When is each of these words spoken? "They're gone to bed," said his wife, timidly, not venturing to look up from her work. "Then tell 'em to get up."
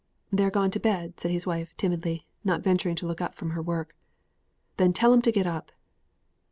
"They're 0.31 0.49
gone 0.49 0.71
to 0.71 0.79
bed," 0.79 1.19
said 1.19 1.29
his 1.29 1.45
wife, 1.45 1.77
timidly, 1.77 2.25
not 2.43 2.63
venturing 2.63 2.95
to 2.95 3.05
look 3.05 3.21
up 3.21 3.35
from 3.35 3.51
her 3.51 3.61
work. 3.61 3.95
"Then 4.77 4.93
tell 4.93 5.13
'em 5.13 5.21
to 5.21 5.31
get 5.31 5.45
up." 5.45 5.71